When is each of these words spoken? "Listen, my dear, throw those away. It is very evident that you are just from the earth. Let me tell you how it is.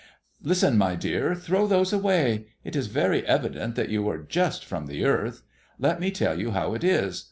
"Listen, 0.41 0.79
my 0.79 0.95
dear, 0.95 1.35
throw 1.35 1.67
those 1.67 1.93
away. 1.93 2.47
It 2.63 2.75
is 2.75 2.87
very 2.87 3.23
evident 3.27 3.75
that 3.75 3.89
you 3.91 4.09
are 4.09 4.17
just 4.17 4.65
from 4.65 4.87
the 4.87 5.05
earth. 5.05 5.43
Let 5.77 5.99
me 5.99 6.09
tell 6.09 6.39
you 6.39 6.49
how 6.49 6.73
it 6.73 6.83
is. 6.83 7.19